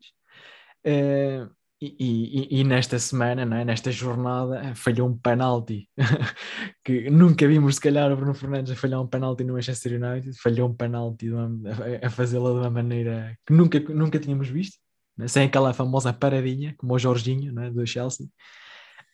[0.84, 1.48] eh,
[1.82, 3.64] e, e- e nesta semana, não é?
[3.66, 5.88] nesta jornada, falhou um penalti
[6.84, 10.36] que nunca vimos, se calhar, o Bruno Fernandes a falhar um penalti no Manchester United.
[10.42, 11.60] Falhou um penalti uma-
[12.04, 14.78] a, fazê-lo de uma maneira que nunca, nunca tínhamos visto,
[15.18, 15.28] né?
[15.28, 17.72] sem aquela famosa paradinha, como o Jorginho não é?
[17.72, 18.28] do Chelsea.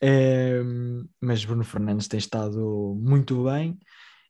[0.05, 3.79] Ehm, mas Bruno Fernandes tem estado muito bem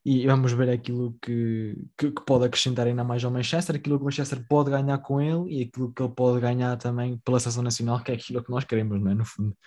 [0.06, 4.04] e vamos ver aquilo que, que, que pode acrescentar ainda mais ao Manchester, aquilo que
[4.04, 7.64] o Manchester pode ganhar com ele e aquilo que ele pode ganhar também pela seleção
[7.64, 9.16] nacional, que é aquilo que nós queremos, não é?
[9.16, 9.58] No fundo.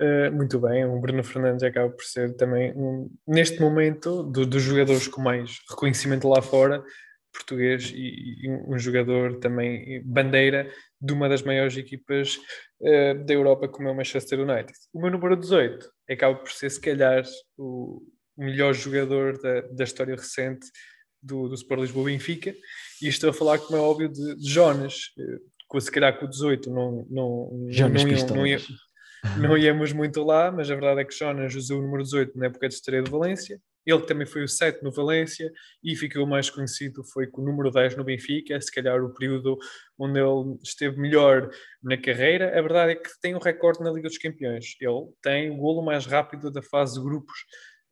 [0.00, 4.60] Uh, muito bem, o Bruno Fernandes acaba por ser também, um, neste momento, do, dos
[4.60, 6.82] jogadores com mais reconhecimento lá fora,
[7.36, 10.70] português e, e um, jogador também bandeira
[11.00, 12.38] de uma das maiores equipas
[12.80, 14.72] uh, da Europa, como é o Manchester United.
[14.92, 17.24] O meu número 18 acaba por ser, se calhar,
[17.58, 18.02] o
[18.36, 20.66] melhor jogador da, da história recente
[21.22, 22.54] do, do Sport Lisboa Benfica,
[23.02, 26.26] e estou a falar, como é óbvio, de, de Jonas, uh, com, se calhar com
[26.26, 28.60] o 18 não, não, Jonas não, não, iam,
[29.38, 32.46] não íamos muito lá, mas a verdade é que Jonas usou o número 18 na
[32.46, 33.60] época de estreia de Valência.
[33.86, 35.50] Ele também foi o 7 no Valência
[35.82, 39.56] e ficou mais conhecido foi com o número 10 no Benfica, se calhar o período
[39.96, 41.48] onde ele esteve melhor
[41.82, 42.58] na carreira.
[42.58, 44.74] A verdade é que tem um recorde na Liga dos Campeões.
[44.80, 47.36] Ele tem o golo mais rápido da fase de grupos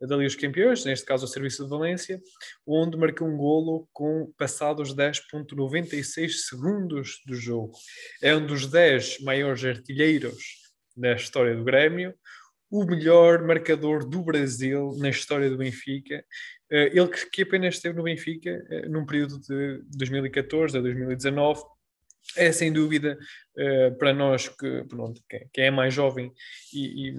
[0.00, 2.20] da Liga dos Campeões, neste caso o Serviço de Valência,
[2.66, 7.72] onde marcou um golo com passados 10.96 segundos do jogo.
[8.22, 10.64] É um dos 10 maiores artilheiros
[10.96, 12.14] na história do Grêmio,
[12.74, 16.24] o melhor marcador do Brasil na história do Benfica.
[16.68, 21.62] Eh, ele que apenas esteve no Benfica eh, num período de 2014 a 2019.
[22.36, 23.16] É sem dúvida
[23.56, 25.22] eh, para nós que, pronto,
[25.52, 26.32] quem é mais jovem
[26.72, 27.14] e, e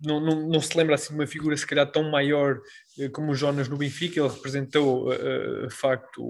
[0.00, 2.60] não, não, não, se lembra assim de uma figura se calhar tão maior
[2.98, 6.22] eh, como o Jonas no Benfica, ele representou uh, de facto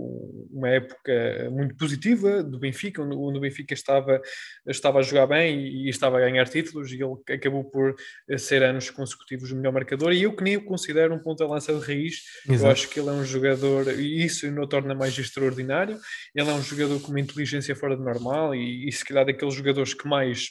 [0.51, 4.20] uma época muito positiva do Benfica, onde, o Benfica estava,
[4.66, 6.90] estava a jogar bem e, e, estava a ganhar títulos.
[6.92, 7.94] E ele acabou por
[8.38, 10.12] ser anos consecutivos o melhor marcador.
[10.12, 12.66] E eu que nem o considero um ponta-lança de raiz, Exato.
[12.66, 15.99] eu acho que ele é um jogador e isso não o torna mais extraordinário,
[16.34, 19.55] ele é um jogador com uma inteligência fora de normal e, e se calhar daqueles
[19.55, 20.51] jogadores que mais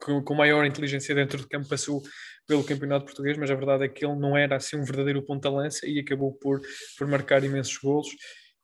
[0.00, 2.02] com, com maior inteligência dentro de campo passou
[2.46, 5.86] pelo campeonato português, mas a verdade é que ele não era assim um verdadeiro ponta-lança
[5.86, 6.60] e acabou por,
[6.98, 8.08] por marcar imensos golos.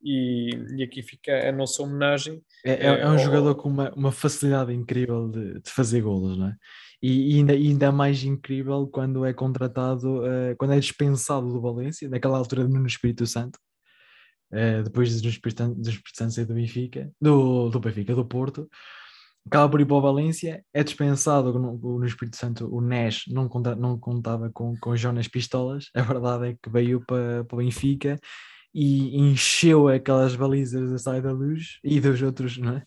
[0.03, 2.43] E, e aqui fica a nossa homenagem.
[2.65, 3.19] É, é, é um ao...
[3.19, 6.57] jogador com uma, uma facilidade incrível de, de fazer golos, não é?
[7.03, 12.09] E, e ainda, ainda mais incrível quando é contratado, uh, quando é dispensado do Valência,
[12.09, 13.59] naquela altura no Espírito Santo,
[14.53, 18.69] uh, depois do Espírito, do Espírito Santo sair do Benfica, do, do Benfica, do Porto,
[19.47, 23.49] acaba por ir para o Valência, é dispensado no, no Espírito Santo, o Nes não,
[23.49, 27.59] conta, não contava com, com Jonas Pistolas, a verdade é que veio para, para o
[27.59, 28.19] Benfica
[28.75, 32.83] e encheu aquelas balizas da saída da luz e dos outros, não é?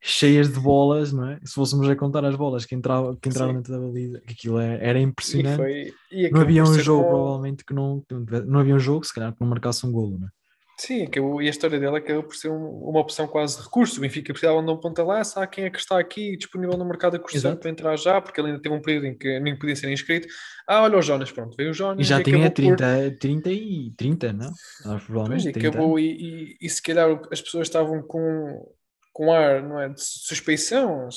[0.00, 1.40] cheias de bolas, não é?
[1.44, 3.56] Se fôssemos a contar as bolas que, entrava, que entraram Sim.
[3.56, 5.54] dentro da baliza, que aquilo é, era impressionante.
[5.54, 7.08] E foi, e não havia um jogo, bom...
[7.08, 8.04] provavelmente, que não,
[8.46, 10.30] não havia um jogo, se calhar, que não marcasse um golo, não é?
[10.78, 13.96] Sim, acabou, e a história dela acabou por ser um, uma opção quase de recurso.
[13.96, 16.84] O Benfica precisava de um ponta lá, sabe quem é que está aqui disponível no
[16.84, 19.58] mercado a custo para entrar já, porque ele ainda teve um período em que nem
[19.58, 20.28] podia ser inscrito.
[20.68, 22.04] Ah, olha o Jonas, pronto, veio o Jonas.
[22.04, 23.18] E já e tinha 30, por...
[23.18, 24.52] 30 e 30, não?
[24.84, 25.44] Ah, provavelmente.
[25.44, 28.70] Pois, e acabou, e, e, e, se calhar as pessoas estavam com,
[29.14, 31.08] com ar não é, de suspeição,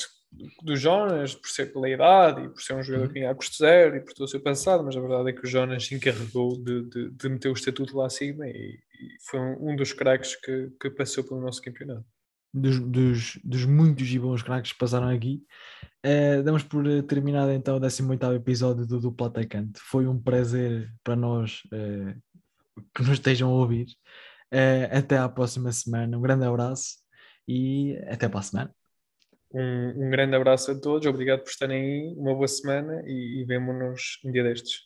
[0.64, 3.14] do Jonas, por ser pela idade e por ser um jogador uhum.
[3.14, 5.34] que ia a custo zero e por todo o seu passado, mas a verdade é
[5.34, 8.80] que o Jonas se encarregou de, de, de meter o estatuto lá acima e
[9.30, 12.06] foi um, um dos craques que, que passou pelo nosso campeonato.
[12.54, 15.44] Dos, dos, dos muitos e bons craques que passaram aqui,
[16.06, 19.80] uh, damos por terminado então o 18 episódio do Duplo Atacante.
[19.80, 22.42] Foi um prazer para nós uh,
[22.96, 23.88] que nos estejam a ouvir.
[24.52, 26.18] Uh, até à próxima semana.
[26.18, 26.98] Um grande abraço
[27.48, 28.76] e até para a semana.
[29.54, 33.46] Um, um, grande abraço a todos, obrigado por estarem aí, uma boa semana e, e
[33.46, 34.82] vemo-nos um dia destes.